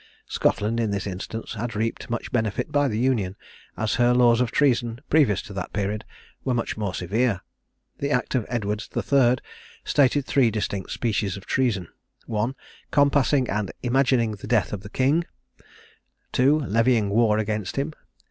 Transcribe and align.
Scotland, 0.25 0.79
in 0.79 0.89
this 0.89 1.05
instance, 1.05 1.53
had 1.53 1.75
reaped 1.75 2.09
much 2.09 2.31
benefit 2.31 2.71
by 2.71 2.87
the 2.87 2.97
Union, 2.97 3.35
as 3.77 3.93
her 4.01 4.15
laws 4.15 4.41
of 4.41 4.49
treason, 4.49 4.99
previous 5.11 5.43
to 5.43 5.53
that 5.53 5.71
period, 5.73 6.05
were 6.43 6.55
much 6.55 6.75
more 6.75 6.91
severe. 6.95 7.41
The 7.99 8.09
act 8.09 8.33
of 8.33 8.47
Edward 8.49 8.83
III. 8.97 9.37
stated 9.85 10.25
three 10.25 10.49
distinct 10.49 10.89
species 10.89 11.37
of 11.37 11.45
treason: 11.45 11.87
1. 12.25 12.55
Compassing 12.89 13.47
and 13.47 13.71
imagining 13.83 14.31
the 14.31 14.47
death 14.47 14.73
of 14.73 14.81
the 14.81 14.89
king; 14.89 15.23
2. 16.31 16.61
Levying 16.61 17.11
war 17.11 17.37
against 17.37 17.75
him; 17.75 17.91
3. 17.91 18.01